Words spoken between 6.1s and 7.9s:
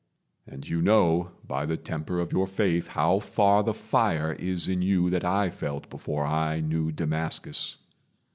I knew Damascus.